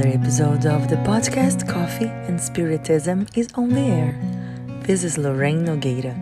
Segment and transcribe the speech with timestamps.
[0.00, 4.18] episode of the podcast Coffee and Spiritism is on the air.
[4.82, 6.14] This is Lorraine Nogueira,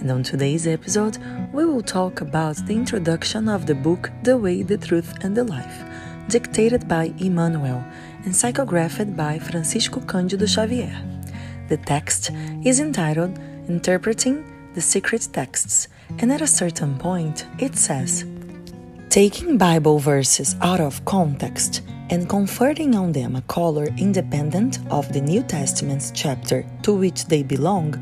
[0.00, 1.18] and on today's episode,
[1.52, 5.42] we will talk about the introduction of the book The Way, the Truth, and the
[5.44, 5.82] Life,
[6.28, 7.82] dictated by Emmanuel
[8.24, 10.96] and psychographed by Francisco Cândido Xavier.
[11.68, 12.30] The text
[12.64, 13.36] is entitled
[13.68, 15.88] Interpreting the Sacred Texts,
[16.20, 18.24] and at a certain point, it says,
[19.10, 25.20] Taking Bible verses out of context and conferring on them a color independent of the
[25.20, 27.94] New Testament's chapter to which they belong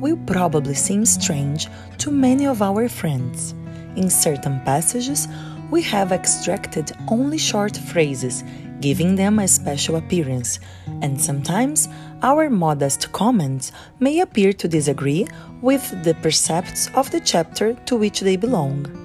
[0.00, 1.68] will probably seem strange
[1.98, 3.54] to many of our friends.
[3.96, 5.28] In certain passages,
[5.70, 8.44] we have extracted only short phrases,
[8.80, 10.60] giving them a special appearance,
[11.00, 11.88] and sometimes
[12.22, 15.26] our modest comments may appear to disagree
[15.62, 19.03] with the precepts of the chapter to which they belong.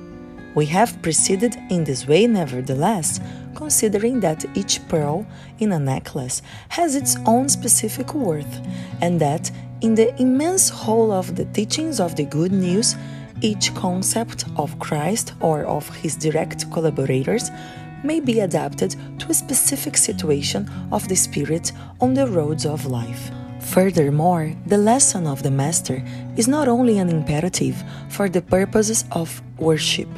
[0.60, 3.22] We have proceeded in this way, nevertheless,
[3.56, 5.26] considering that each pearl
[5.60, 8.60] in a necklace has its own specific worth,
[9.00, 12.98] and that in the immense whole of the teachings of the Good News,
[13.40, 17.52] each concept of Christ or of his direct collaborators
[18.04, 23.32] may be adapted to a specific situation of the Spirit on the roads of life.
[23.62, 26.04] Furthermore, the lesson of the Master
[26.36, 30.10] is not only an imperative for the purposes of worship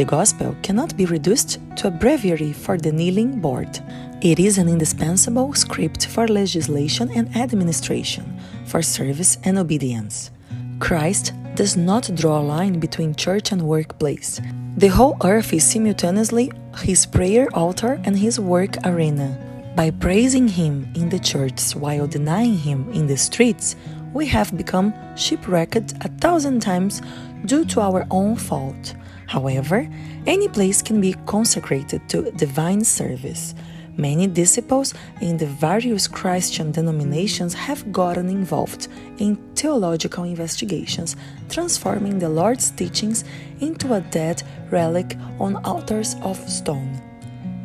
[0.00, 3.80] the Gospel cannot be reduced to a breviary for the kneeling board.
[4.22, 8.24] It is an indispensable script for legislation and administration,
[8.64, 10.30] for service and obedience.
[10.78, 14.40] Christ does not draw a line between church and workplace.
[14.78, 19.28] The whole earth is simultaneously his prayer altar and his work arena.
[19.76, 23.76] By praising him in the church while denying him in the streets,
[24.14, 27.02] we have become shipwrecked a thousand times
[27.44, 28.94] due to our own fault.
[29.30, 29.88] However,
[30.26, 33.54] any place can be consecrated to divine service.
[33.96, 41.14] Many disciples in the various Christian denominations have gotten involved in theological investigations,
[41.48, 43.22] transforming the Lord's teachings
[43.60, 47.00] into a dead relic on altars of stone.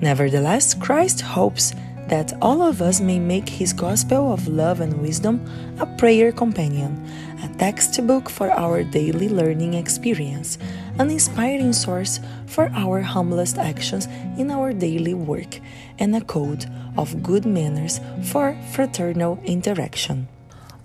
[0.01, 1.73] Nevertheless, Christ hopes
[2.07, 5.41] that all of us may make his gospel of love and wisdom
[5.79, 7.03] a prayer companion,
[7.43, 10.57] a textbook for our daily learning experience,
[10.99, 14.07] an inspiring source for our humblest actions
[14.37, 15.59] in our daily work,
[15.99, 16.65] and a code
[16.97, 20.27] of good manners for fraternal interaction.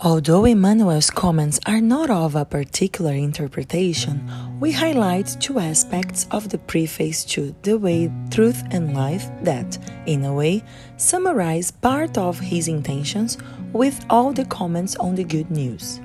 [0.03, 4.27] Although Emmanuel's comments are not of a particular interpretation,
[4.59, 10.25] we highlight two aspects of the preface to The Way, Truth, and Life that, in
[10.25, 10.65] a way,
[10.97, 13.37] summarize part of his intentions
[13.75, 16.01] with all the comments on the good news.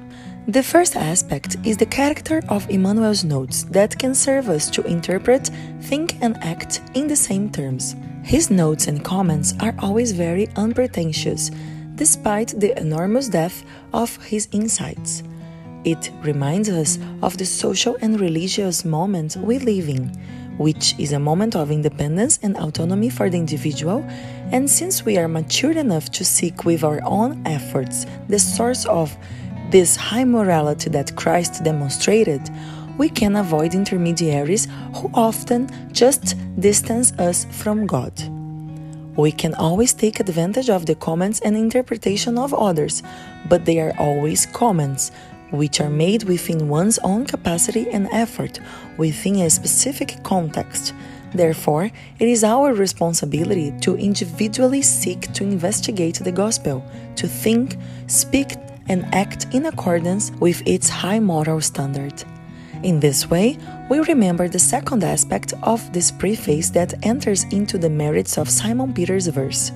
[0.50, 5.50] The first aspect is the character of Emmanuel's notes that can serve us to interpret,
[5.80, 7.96] think, and act in the same terms.
[8.24, 11.50] His notes and comments are always very unpretentious,
[11.96, 13.64] despite the enormous depth
[13.94, 15.24] of his insights.
[15.84, 20.08] It reminds us of the social and religious moment we live in,
[20.58, 24.04] which is a moment of independence and autonomy for the individual.
[24.52, 29.16] And since we are mature enough to seek with our own efforts the source of
[29.70, 32.42] this high morality that Christ demonstrated,
[32.98, 38.14] we can avoid intermediaries who often just distance us from God.
[39.18, 43.02] We can always take advantage of the comments and interpretation of others,
[43.48, 45.12] but they are always comments,
[45.52, 48.60] which are made within one's own capacity and effort,
[48.98, 50.94] within a specific context.
[51.34, 56.84] Therefore, it is our responsibility to individually seek to investigate the gospel,
[57.16, 57.78] to think,
[58.08, 58.56] speak,
[58.88, 62.24] and act in accordance with its high moral standard.
[62.86, 63.58] In this way,
[63.90, 68.94] we remember the second aspect of this preface that enters into the merits of Simon
[68.94, 69.72] Peter's verse.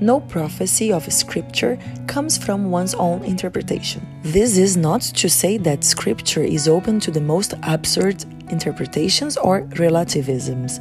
[0.00, 1.76] No prophecy of Scripture
[2.06, 4.06] comes from one's own interpretation.
[4.22, 9.62] This is not to say that Scripture is open to the most absurd interpretations or
[9.82, 10.78] relativisms,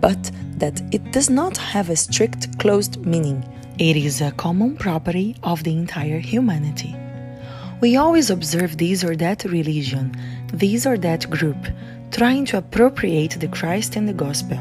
[0.00, 3.42] but that it does not have a strict closed meaning.
[3.80, 6.94] It is a common property of the entire humanity.
[7.80, 10.16] We always observe this or that religion,
[10.52, 11.56] this or that group,
[12.10, 14.58] trying to appropriate the Christ and the gospel.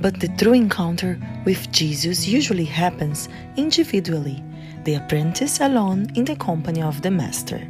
[0.00, 4.42] But the true encounter with Jesus usually happens individually,
[4.84, 7.60] the apprentice alone in the company of the Master.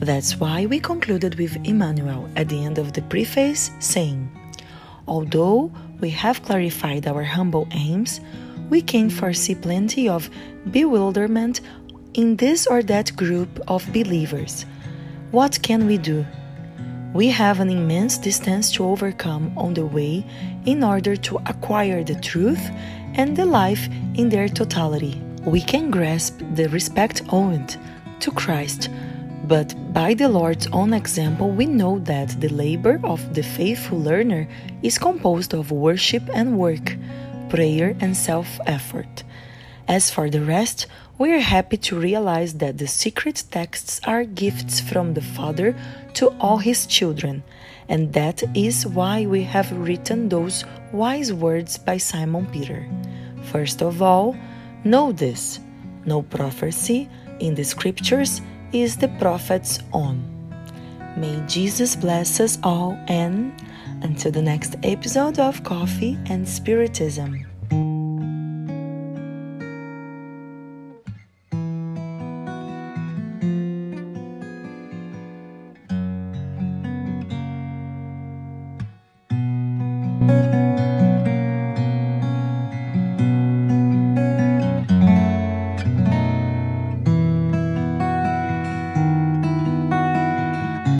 [0.00, 4.30] That's why we concluded with Emmanuel at the end of the preface saying,
[5.06, 8.20] Although we have clarified our humble aims,
[8.70, 10.30] we can foresee plenty of
[10.70, 11.60] bewilderment
[12.14, 14.64] in this or that group of believers.
[15.30, 16.24] What can we do?
[17.12, 20.24] We have an immense distance to overcome on the way
[20.64, 22.70] in order to acquire the truth
[23.14, 25.20] and the life in their totality.
[25.44, 27.76] we can grasp the respect owed
[28.20, 28.90] to Christ,
[29.48, 34.46] but by the Lord's own example, we know that the labor of the faithful learner
[34.82, 36.96] is composed of worship and work,
[37.48, 39.24] prayer and self effort.
[39.88, 40.86] As for the rest,
[41.20, 45.76] we are happy to realize that the sacred texts are gifts from the Father
[46.14, 47.42] to all his children,
[47.90, 52.88] and that is why we have written those wise words by Simon Peter.
[53.52, 54.34] First of all,
[54.82, 55.60] know this
[56.06, 57.06] no prophecy
[57.38, 58.40] in the scriptures
[58.72, 60.24] is the prophet's own.
[61.18, 63.52] May Jesus bless us all, and
[64.00, 67.49] until the next episode of Coffee and Spiritism.